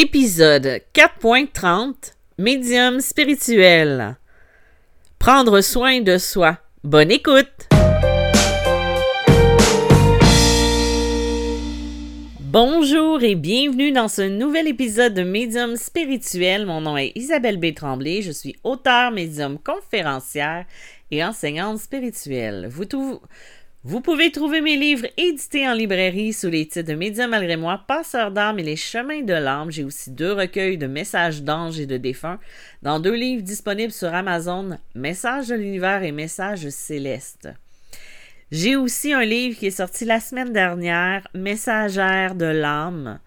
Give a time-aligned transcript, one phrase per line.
[0.00, 4.16] Épisode 4.30 Médium spirituel.
[5.18, 6.58] Prendre soin de soi.
[6.84, 7.66] Bonne écoute!
[12.38, 16.64] Bonjour et bienvenue dans ce nouvel épisode de Médium spirituel.
[16.64, 17.74] Mon nom est Isabelle B.
[17.74, 18.22] Tremblay.
[18.22, 20.64] Je suis auteur, médium conférencière
[21.10, 22.68] et enseignante spirituelle.
[22.70, 23.20] Vous, tout,
[23.88, 27.84] vous pouvez trouver mes livres édités en librairie sous les titres de Média malgré moi,
[27.88, 29.70] Passeur d'âme et les chemins de l'âme.
[29.70, 32.38] J'ai aussi deux recueils de messages d'anges et de défunts
[32.82, 37.48] dans deux livres disponibles sur Amazon, Messages de l'univers et Messages célestes.
[38.52, 43.20] J'ai aussi un livre qui est sorti la semaine dernière, Messagère de l'âme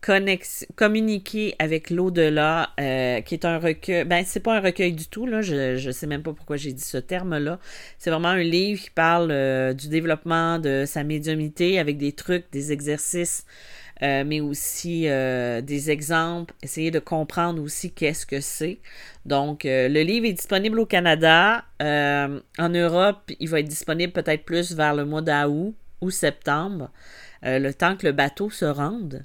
[0.00, 4.04] communiquer avec l'au-delà, euh, qui est un recueil.
[4.04, 5.42] Ben, c'est pas un recueil du tout, là.
[5.42, 7.58] Je, je sais même pas pourquoi j'ai dit ce terme-là.
[7.98, 12.50] C'est vraiment un livre qui parle euh, du développement de sa médiumité avec des trucs,
[12.50, 13.44] des exercices,
[14.02, 16.54] euh, mais aussi des exemples.
[16.62, 18.78] Essayer de comprendre aussi qu'est-ce que c'est.
[19.26, 21.64] Donc, le livre est disponible au Canada.
[21.78, 26.90] en Europe, il va être disponible peut-être plus vers le mois d'août ou septembre,
[27.42, 29.24] le temps que le bateau se rende.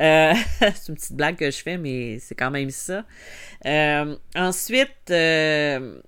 [0.00, 3.04] Euh, c'est une petite blague que je fais, mais c'est quand même ça.
[3.66, 6.00] Euh, ensuite, euh,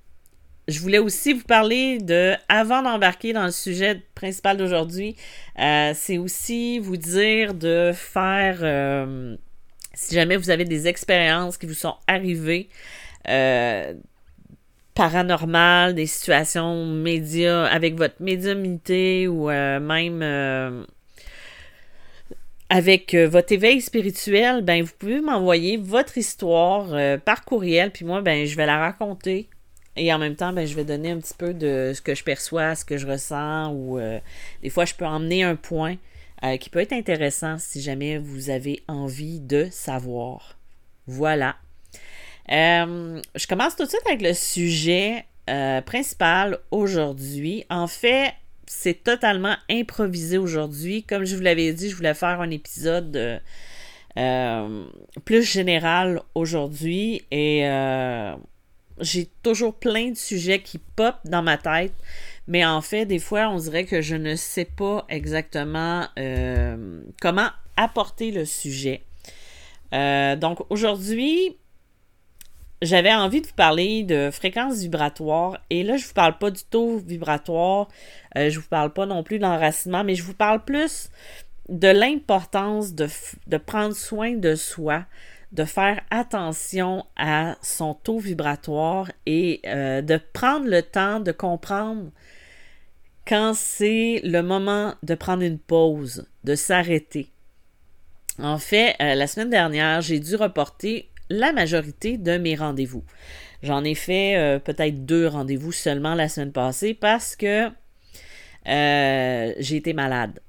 [0.68, 5.16] je voulais aussi vous parler de, avant d'embarquer dans le sujet principal d'aujourd'hui,
[5.56, 8.58] c'est aussi vous dire de faire,
[9.92, 12.68] si jamais vous avez des expériences qui vous sont arrivées,
[14.94, 20.86] paranormales, des situations médias avec votre médiumnité ou même
[22.72, 28.06] avec euh, votre éveil spirituel, ben vous pouvez m'envoyer votre histoire euh, par courriel, puis
[28.06, 29.50] moi, ben je vais la raconter.
[29.94, 32.24] Et en même temps, ben, je vais donner un petit peu de ce que je
[32.24, 34.18] perçois, ce que je ressens, ou euh,
[34.62, 35.96] des fois, je peux emmener un point
[36.58, 40.58] qui peut être intéressant si jamais vous avez envie de savoir.
[41.06, 41.54] Voilà.
[42.48, 45.24] je commence tout de suite avec le sujet
[45.86, 47.64] principal aujourd'hui.
[47.70, 48.32] En fait,
[48.74, 51.04] c'est totalement improvisé aujourd'hui.
[51.04, 53.38] Comme je vous l'avais dit, je voulais faire un épisode euh,
[54.16, 54.86] euh,
[55.24, 58.34] plus général aujourd'hui et euh,
[58.98, 61.92] j'ai toujours plein de sujets qui pop dans ma tête.
[62.48, 66.06] Mais en fait, des fois, on dirait que je ne sais pas exactement
[67.20, 69.02] comment apporter le sujet.
[69.92, 71.56] donc aujourd'hui,
[72.82, 75.58] j'avais envie de vous parler de fréquence vibratoire.
[75.70, 77.88] Et là, je vous parle pas du taux vibratoire.
[78.36, 81.08] Euh, je vous parle pas non plus d'enracinement, mais je vous parle plus
[81.68, 83.06] de l'importance de,
[83.56, 85.04] prendre soin de soi,
[85.52, 92.10] de faire attention à son taux vibratoire et euh, de prendre le temps de comprendre
[93.26, 97.28] quand c'est le moment de prendre une pause, de s'arrêter.
[98.40, 103.04] En fait, euh, la semaine dernière, j'ai dû reporter la majorité de mes rendez-vous.
[103.62, 107.68] J'en ai fait euh, peut-être deux rendez-vous seulement la semaine passée parce que
[108.68, 110.40] euh, j'ai été malade.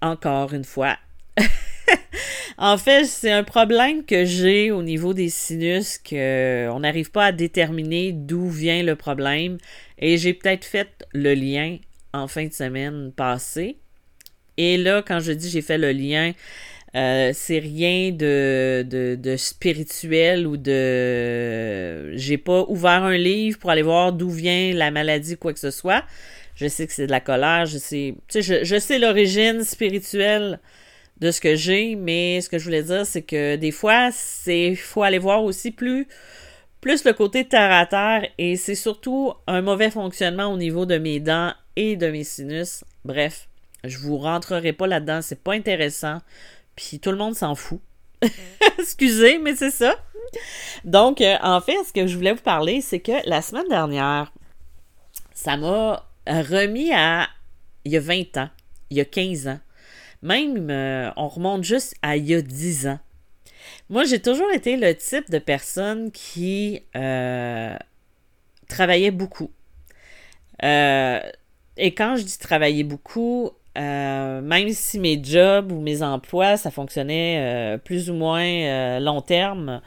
[0.00, 0.96] Encore une fois.
[2.58, 7.32] en fait, c'est un problème que j'ai au niveau des sinus qu'on n'arrive pas à
[7.32, 9.58] déterminer d'où vient le problème.
[9.98, 11.78] Et j'ai peut-être fait le lien
[12.12, 13.78] en fin de semaine passée.
[14.56, 16.32] Et là, quand je dis j'ai fait le lien,
[16.94, 22.16] euh, c'est rien de, de, spirituel ou de.
[22.16, 25.70] J'ai pas ouvert un livre pour aller voir d'où vient la maladie, quoi que ce
[25.70, 26.04] soit.
[26.54, 28.14] Je sais que c'est de la colère, je sais.
[28.34, 30.60] Je, je sais l'origine spirituelle
[31.20, 34.74] de ce que j'ai, mais ce que je voulais dire, c'est que des fois, c'est
[34.74, 36.06] faut aller voir aussi plus,
[36.80, 40.98] plus le côté terre à terre et c'est surtout un mauvais fonctionnement au niveau de
[40.98, 42.84] mes dents et de mes sinus.
[43.04, 43.48] Bref,
[43.84, 46.18] je vous rentrerai pas là-dedans, c'est pas intéressant.
[46.78, 47.80] Puis tout le monde s'en fout.
[48.78, 49.96] Excusez, mais c'est ça.
[50.84, 54.32] Donc, euh, en fait, ce que je voulais vous parler, c'est que la semaine dernière,
[55.34, 57.26] ça m'a remis à
[57.84, 58.48] il y a 20 ans,
[58.90, 59.58] il y a 15 ans.
[60.22, 63.00] Même, euh, on remonte juste à il y a 10 ans.
[63.90, 67.76] Moi, j'ai toujours été le type de personne qui euh,
[68.68, 69.50] travaillait beaucoup.
[70.62, 76.70] et quand je dis travailler beaucoup, euh, même si mes jobs ou mes emplois, ça
[76.70, 79.80] fonctionnait euh, plus ou moins euh, long terme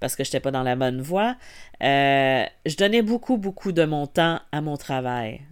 [0.00, 1.36] parce que je n'étais pas dans la bonne voie,
[1.80, 5.42] je donnais beaucoup, beaucoup de mon temps à mon travail.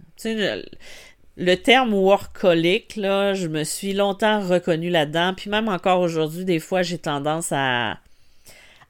[1.37, 5.33] Le, terme workaholic, là, je me suis longtemps reconnue là-dedans.
[5.35, 7.99] Puis même encore aujourd'hui, des fois, j'ai tendance à,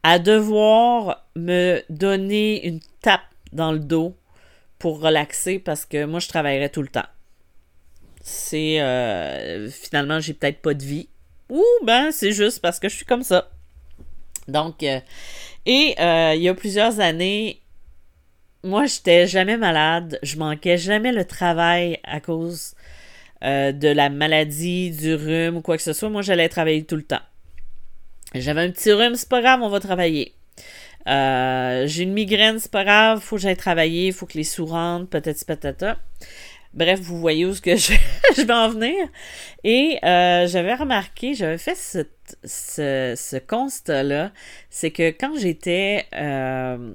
[0.04, 3.22] à devoir me donner une tape
[3.54, 4.16] dans le dos
[4.78, 7.06] pour relaxer parce que moi, je travaillerais tout le temps
[8.28, 11.08] c'est euh, finalement j'ai peut-être pas de vie.
[11.50, 13.50] Ou ben c'est juste parce que je suis comme ça.
[14.48, 15.00] Donc, et
[15.68, 17.62] il y a plusieurs années,
[18.64, 20.20] moi, j'étais jamais malade.
[20.24, 22.76] Je manquais jamais le travail à cause
[23.42, 26.10] de la maladie, du rhume ou quoi que ce soit.
[26.10, 27.22] Moi, j'allais travailler tout le temps.
[28.34, 30.34] J'avais un petit rhume, c'est pas grave, on va travailler.
[31.08, 34.66] Euh, j'ai une migraine, c'est pas grave, faut que j'aille travailler, faut que les sous
[34.66, 35.98] rentrent, peut-être patata.
[36.76, 38.96] Bref, vous voyez où je, vais en venir.
[39.64, 44.32] Et euh, j'avais remarqué, j'avais fait ce, constat-là,
[44.70, 46.06] c'est que quand j'étais...
[46.14, 46.94] Euh,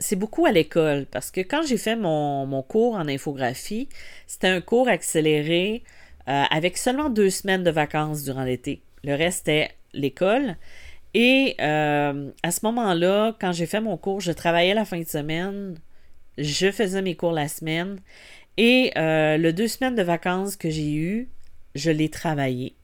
[0.00, 3.88] c'est beaucoup à l'école, parce que quand j'ai fait mon, cours en infographie,
[4.28, 5.82] c'était un cours accéléré
[6.26, 8.82] avec seulement deux semaines de vacances durant l'été.
[9.02, 10.56] Le reste était l'école.
[11.14, 15.06] Et euh, à ce moment-là, quand j'ai fait mon cours, je travaillais la fin de
[15.06, 15.76] semaine,
[16.36, 17.98] je faisais mes cours la semaine.
[18.58, 21.28] Et euh, le deux semaines de vacances que j'ai eu,
[21.76, 22.74] je l'ai travaillé.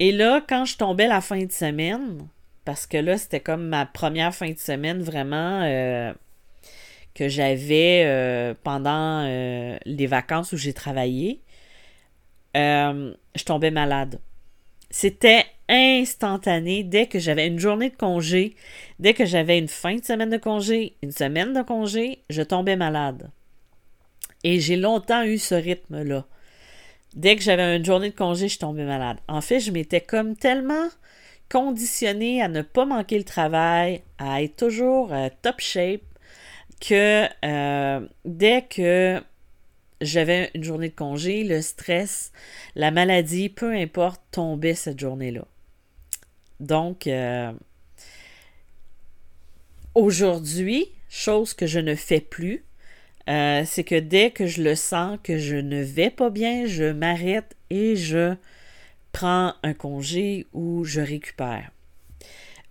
[0.00, 2.26] Et là, quand je tombais la fin de semaine,
[2.64, 6.12] parce que là, c'était comme ma première fin de semaine vraiment euh,
[7.14, 9.22] que j'avais pendant
[9.86, 11.40] les vacances où j'ai travaillé,
[12.54, 14.20] je tombais malade.
[14.90, 18.56] C'était instantané dès que j'avais une journée de congé,
[18.98, 22.76] dès que j'avais une fin de semaine de congé, une semaine de congé, je tombais
[22.76, 23.30] malade.
[24.46, 26.24] Et j'ai longtemps eu ce rythme-là.
[27.16, 29.18] Dès que j'avais une journée de congé, je tombais malade.
[29.26, 30.86] En fait, je m'étais comme tellement
[31.50, 36.02] conditionnée à ne pas manquer le travail, à être toujours euh, top shape,
[36.80, 39.20] que euh, dès que
[40.00, 42.30] j'avais une journée de congé, le stress,
[42.76, 45.44] la maladie, peu importe, tombait cette journée-là.
[46.60, 47.52] Donc, euh,
[49.96, 52.64] aujourd'hui, chose que je ne fais plus,
[53.28, 56.84] euh, c'est que dès que je le sens que je ne vais pas bien, je
[56.84, 58.36] m'arrête et je
[59.12, 61.70] prends un congé ou je récupère.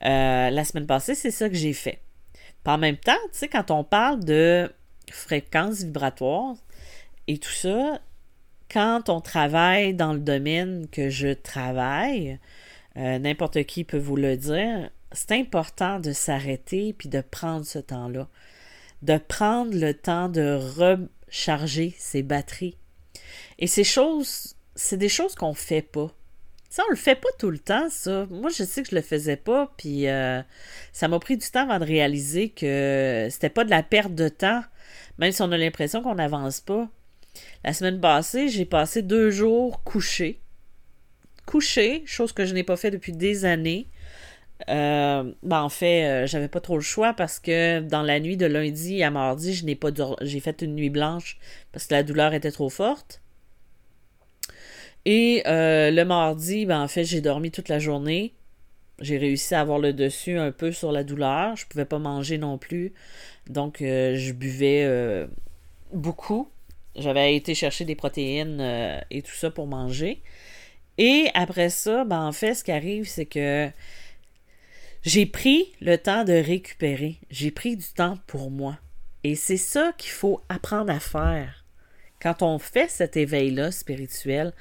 [0.03, 1.99] Euh, la semaine passée, c'est ça que j'ai fait.
[2.65, 4.71] en même temps, tu quand on parle de
[5.11, 6.55] fréquence vibratoire
[7.27, 7.99] et tout ça,
[8.71, 12.39] quand on travaille dans le domaine que je travaille,
[12.97, 17.79] euh, n'importe qui peut vous le dire, c'est important de s'arrêter puis de prendre ce
[17.79, 18.27] temps-là.
[19.01, 22.77] De prendre le temps de recharger ses batteries.
[23.59, 26.11] Et ces choses, c'est des choses qu'on fait pas.
[26.69, 28.25] Ça, on le fait pas tout le temps, ça.
[28.29, 30.41] Moi, je sais que je le faisais pas, puis euh,
[30.91, 34.27] ça m'a pris du temps avant de réaliser que c'était pas de la perte de
[34.27, 34.63] temps,
[35.17, 36.89] même si on a l'impression qu'on n'avance pas.
[37.63, 40.41] La semaine passée, j'ai passé deux jours couché
[41.45, 43.87] coucher, chose que je n'ai pas fait depuis des années.
[44.69, 48.37] Euh, ben en fait, euh, j'avais pas trop le choix parce que dans la nuit
[48.37, 49.89] de lundi à mardi, je n'ai pas
[50.21, 51.37] j'ai fait une nuit blanche
[51.71, 53.21] parce que la douleur était trop forte.
[55.05, 58.33] Et euh, le mardi, ben en fait, j'ai dormi toute la journée.
[59.01, 61.55] J'ai réussi à avoir le dessus un peu sur la douleur.
[61.57, 62.93] Je pouvais pas manger non plus.
[63.47, 65.27] Donc je buvais
[65.93, 66.49] beaucoup.
[66.95, 70.23] J'avais été chercher des protéines et tout ça pour manger.
[70.97, 73.69] Et après ça, ben en fait, ce qui arrive, c'est que
[75.05, 77.17] j'ai pris le temps de récupérer.
[77.29, 78.77] J'ai pris du temps pour moi.
[79.23, 81.63] Et c'est ça qu'il faut apprendre à faire.
[82.21, 84.53] Quand on fait cet éveil-là spirituel,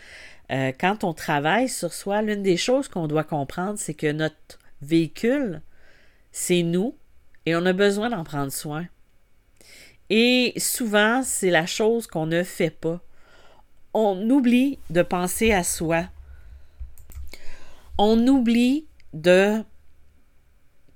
[0.53, 4.59] euh, quand on travaille sur soi, l'une des choses qu'on doit comprendre, c'est que notre
[4.83, 5.63] véhicule,
[6.33, 6.95] c'est nous
[7.47, 8.87] et on a besoin d'en prendre soin.
[10.11, 13.01] Et souvent, c'est la chose qu'on ne fait pas.
[13.95, 16.09] On oublie de penser à soi
[17.99, 19.63] on oublie de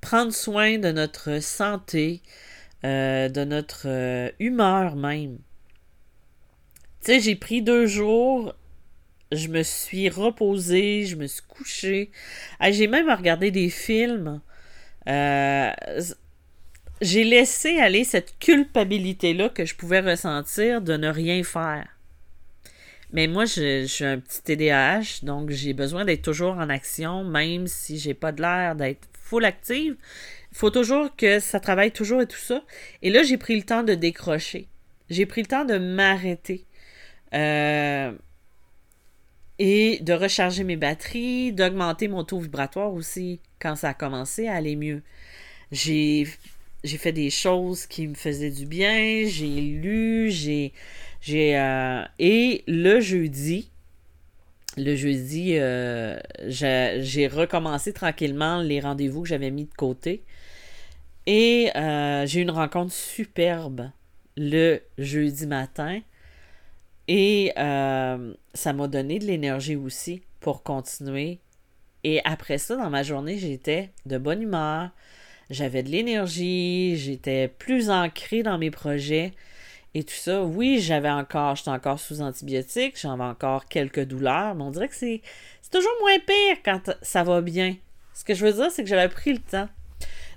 [0.00, 2.22] prendre soin de notre santé,
[2.84, 5.38] euh, de notre euh, humeur même.
[7.04, 8.54] Tu sais, j'ai pris deux jours,
[9.32, 12.10] je me suis reposée, je me suis couchée.
[12.70, 14.40] j'ai même regardé des films.
[15.08, 15.70] Euh,
[17.00, 21.86] j'ai laissé aller cette culpabilité-là que je pouvais ressentir de ne rien faire.
[23.12, 27.66] Mais moi, je, suis un petit TDAH, donc j'ai besoin d'être toujours en action, même
[27.66, 29.96] si j'ai pas de l'air d'être full active.
[30.52, 32.62] Il faut toujours que ça travaille toujours et tout ça.
[33.02, 34.68] Et là, j'ai pris le temps de décrocher.
[35.10, 36.64] J'ai pris le temps de m'arrêter.
[37.34, 38.12] Euh,
[39.58, 44.54] et de recharger mes batteries, d'augmenter mon taux vibratoire aussi quand ça a commencé à
[44.54, 45.02] aller mieux.
[45.72, 46.26] J'ai
[46.84, 50.72] j'ai fait des choses qui me faisaient du bien, j'ai lu, j'ai
[51.20, 53.70] j'ai euh, et le jeudi,
[54.78, 60.24] le jeudi, euh, j'ai recommencé tranquillement les rendez-vous que j'avais mis de côté.
[61.26, 63.90] Et euh, j'ai eu une rencontre superbe
[64.36, 66.00] le jeudi matin.
[67.08, 71.40] Et ça m'a donné de l'énergie aussi pour continuer
[72.04, 74.90] Et après ça, dans ma journée, j'étais de bonne humeur,
[75.50, 79.32] j'avais de l'énergie, j'étais plus ancrée dans mes projets
[79.94, 80.42] et tout ça.
[80.42, 84.94] Oui, j'avais encore, j'étais encore sous antibiotiques, j'avais encore quelques douleurs, mais on dirait que
[84.94, 85.22] c'est,
[85.62, 87.76] c'est toujours moins pire quand ça va bien.
[88.14, 89.68] Ce que je veux dire, c'est que j'avais pris le temps.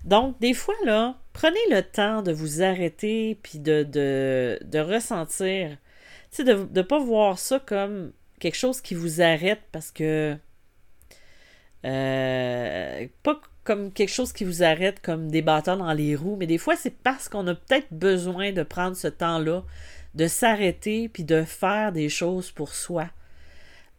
[0.03, 5.77] Donc, des fois, là, prenez le temps de vous arrêter puis de, de, de ressentir.
[6.31, 10.35] Tu sais, de ne pas voir ça comme quelque chose qui vous arrête parce que.
[11.83, 16.47] Euh, pas comme quelque chose qui vous arrête comme des bâtons dans les roues, mais
[16.47, 19.63] des fois, c'est parce qu'on a peut-être besoin de prendre ce temps-là,
[20.15, 23.07] de s'arrêter puis de faire des choses pour soi.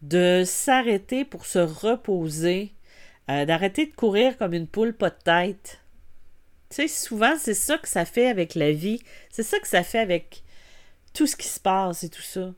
[0.02, 2.72] De s'arrêter pour se reposer,
[3.30, 5.82] euh, d'arrêter de courir comme une poule pas de tête,
[6.72, 9.02] tu sais, souvent, c'est ça que ça fait avec la vie.
[9.30, 10.42] C'est ça que ça fait avec
[11.12, 12.54] tout ce qui se passe et tout ça.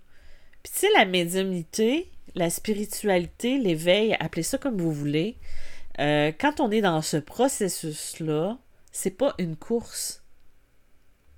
[0.63, 5.37] Puis, tu sais, la médiumnité, la spiritualité, l'éveil, appelez ça comme vous voulez.
[6.01, 8.59] Euh, quand on est dans ce processus-là,
[8.93, 10.23] c'est pas une course.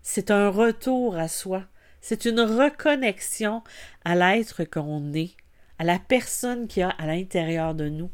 [0.03, 1.65] C'est un retour à soi.
[2.01, 3.63] C'est une reconnexion
[4.05, 5.33] à l'être qu'on est,
[5.79, 8.11] à la personne qui a à l'intérieur de nous.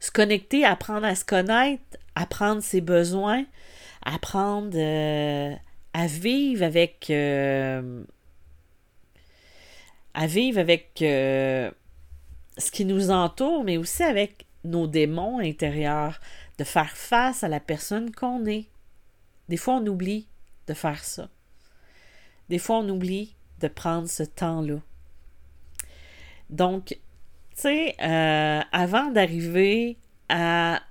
[0.00, 3.44] Se connecter, apprendre à se connaître, apprendre ses besoins,
[4.04, 5.54] apprendre euh,
[5.92, 8.02] à vivre avec euh,
[10.14, 11.70] à vivre avec ce
[12.72, 16.20] qui nous entoure, mais aussi avec nos démons intérieurs,
[16.58, 18.66] de faire face à la personne qu'on est.
[19.48, 20.26] Des fois, on oublie
[20.66, 21.28] de faire ça.
[22.48, 24.80] Des fois, on oublie de prendre ce temps-là.
[26.50, 26.98] Donc, tu
[27.54, 29.96] sais, avant d'arriver
[30.28, 30.82] à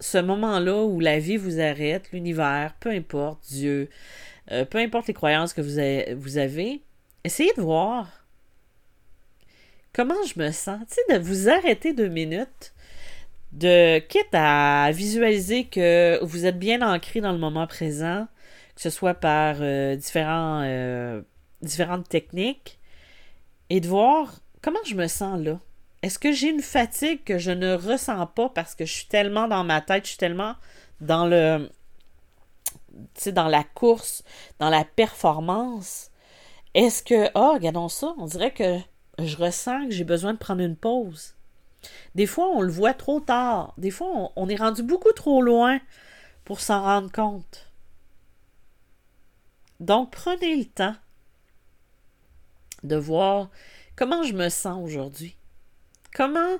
[0.00, 3.88] ce moment-là où la vie vous arrête, l'univers, peu importe, Dieu,
[4.52, 6.82] euh, peu importe les croyances que vous vous avez,
[7.24, 8.24] essayez de voir
[9.92, 10.80] comment je me sens.
[10.88, 12.72] Tu sais, de vous arrêter deux minutes,
[13.52, 18.26] de quitte à visualiser que vous êtes bien ancré dans le moment présent,
[18.74, 21.22] que ce soit par euh, euh,
[21.62, 22.78] différentes techniques,
[23.70, 25.58] et de voir comment je me sens là.
[26.02, 29.48] Est-ce que j'ai une fatigue que je ne ressens pas parce que je suis tellement
[29.48, 30.54] dans ma tête, je suis tellement
[31.00, 31.68] dans le
[33.32, 34.24] dans la course,
[34.58, 36.10] dans la performance?
[36.74, 38.78] Est-ce que, oh, regardons ça, on dirait que
[39.18, 41.34] je ressens que j'ai besoin de prendre une pause.
[42.14, 43.74] Des fois, on le voit trop tard.
[43.78, 45.80] Des fois, on, on est rendu beaucoup trop loin
[46.44, 47.70] pour s'en rendre compte.
[49.80, 50.96] Donc, prenez le temps
[52.82, 53.50] de voir
[53.96, 55.36] comment je me sens aujourd'hui.
[56.14, 56.58] Comment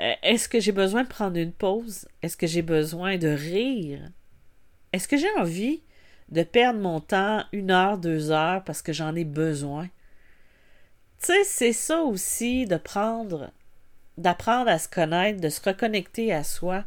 [0.00, 2.06] euh, est-ce que j'ai besoin de prendre une pause?
[2.22, 4.10] Est-ce que j'ai besoin de rire?
[4.92, 5.82] Est-ce que j'ai envie
[6.28, 9.88] de perdre mon temps une heure, deux heures parce que j'en ai besoin?
[11.20, 13.50] Tu sais, c'est ça aussi de prendre,
[14.18, 16.84] d'apprendre à se connaître, de se reconnecter à soi.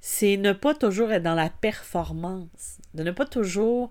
[0.00, 3.90] C'est ne pas toujours être dans la performance, de ne pas toujours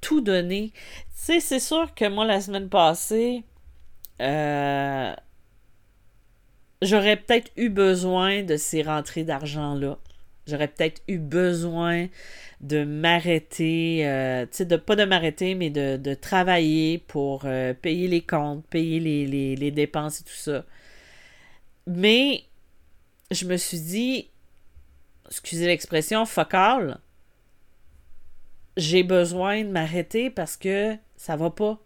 [0.00, 0.72] tout donner.
[0.74, 0.80] Tu
[1.14, 3.44] sais, c'est sûr que moi, la semaine passée,
[4.20, 5.14] euh,
[6.82, 9.98] j'aurais peut-être eu besoin de ces rentrées d'argent-là.
[10.46, 12.08] J'aurais peut-être eu besoin
[12.60, 18.08] de m'arrêter, euh, tu sais, de pas de m'arrêter, mais de, travailler pour euh, payer
[18.08, 20.64] les comptes, payer les, les, dépenses et tout ça.
[21.86, 22.44] Mais
[23.30, 24.30] je me suis dit,
[25.28, 26.98] excusez l'expression, fuck all,
[28.76, 31.78] j'ai besoin de m'arrêter parce que ça va pas.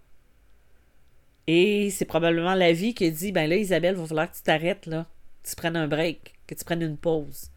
[1.47, 4.43] Et c'est probablement la vie qui dit ben là, Isabelle, il va falloir que tu
[4.43, 5.07] t'arrêtes, là.
[5.43, 7.51] Que tu prennes un break, que tu prennes une pause.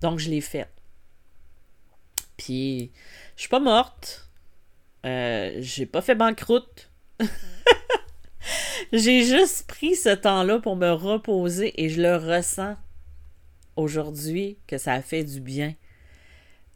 [0.00, 0.72] Donc, je l'ai faite.
[2.36, 2.92] Puis,
[3.36, 4.28] je suis pas morte.
[5.04, 6.90] Euh, j'ai pas fait banqueroute.
[8.92, 12.76] j'ai juste pris ce temps-là pour me reposer et je le ressens
[13.76, 15.74] aujourd'hui que ça a fait du bien.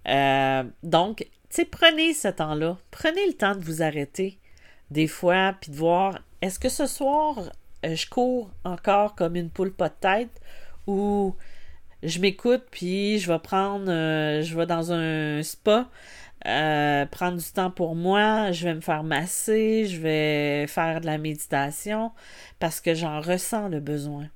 [0.09, 2.79] Euh, donc, tu sais, prenez ce temps-là.
[2.91, 4.39] Prenez le temps de vous arrêter
[4.91, 7.51] des fois, puis de voir est-ce que ce soir,
[7.85, 10.41] euh, je cours encore comme une poule pas de tête
[10.87, 11.35] ou
[12.03, 15.89] je m'écoute puis je vais prendre, euh, je vais dans un spa,
[16.47, 21.07] euh, prendre du temps pour moi, je vais me faire masser, je vais faire de
[21.07, 22.13] la méditation
[22.59, 24.29] parce que j'en ressens le besoin.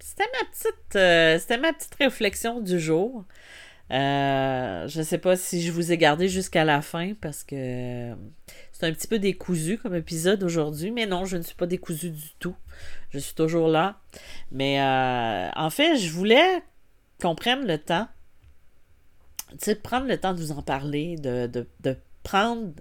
[0.00, 3.24] C'était ma petite, c'était ma petite réflexion du jour.
[3.90, 8.14] je ne sais pas si je vous ai gardé jusqu'à la fin parce que
[8.82, 12.10] c'est un petit peu décousu comme épisode aujourd'hui, mais non, je ne suis pas décousu
[12.10, 12.56] du tout.
[13.10, 14.00] Je suis toujours là.
[14.50, 16.64] Mais euh, en fait, je voulais
[17.20, 18.08] qu'on prenne le temps,
[19.82, 22.72] prendre le temps de vous en parler, de, de prendre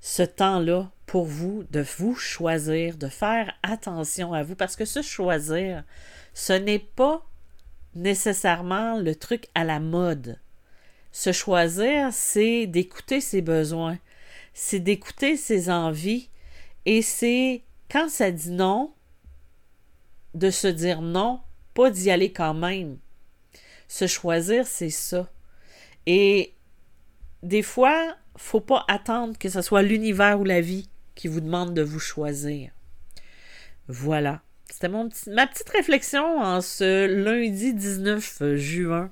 [0.00, 5.02] ce temps-là pour vous, de vous choisir, de faire attention à vous, parce que se
[5.02, 5.84] choisir,
[6.34, 7.26] Ce n'est pas
[7.94, 10.38] nécessairement le truc à la mode.
[11.12, 13.98] Se choisir, c'est d'écouter ses besoins,
[14.52, 16.28] c'est d'écouter ses envies,
[16.84, 18.92] et c'est quand ça dit non,
[20.34, 21.40] de se dire non,
[21.72, 22.98] pas d'y aller quand même.
[23.88, 25.28] Se choisir, c'est ça.
[26.06, 26.54] Et
[27.42, 31.74] des fois, faut pas attendre que ce soit l'univers ou la vie qui vous demande
[31.74, 32.70] de vous choisir.
[33.88, 34.42] Voilà.
[34.70, 39.10] C'était ma petite réflexion en ce lundi 19 juin.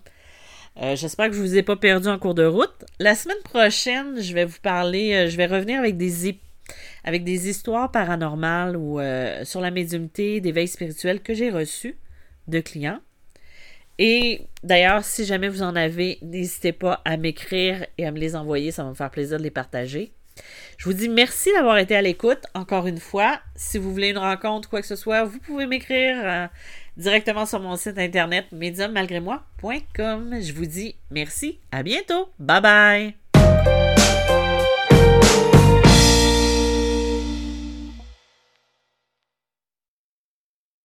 [0.83, 2.85] Euh, j'espère que je vous ai pas perdu en cours de route.
[2.99, 6.37] La semaine prochaine, je vais vous parler, euh, je vais revenir avec des
[7.05, 10.71] avec des histoires paranormales ou euh, sur la médiumnité, des veilles
[11.23, 11.97] que j'ai reçues
[12.49, 13.01] de clients.
[13.99, 18.37] Et d'ailleurs, si jamais vous en avez, n'hésitez pas à m'écrire et à me les
[18.37, 20.13] envoyer, ça va me faire plaisir de les partager.
[20.79, 22.45] Je vous dis merci d'avoir été à l'écoute.
[22.55, 26.17] Encore une fois, si vous voulez une rencontre, quoi que ce soit, vous pouvez m'écrire
[26.23, 26.47] euh,
[26.97, 30.37] directement sur mon site internet médiummalgrémoi.com.
[30.41, 32.29] Je vous dis merci, à bientôt.
[32.39, 33.24] Bye bye.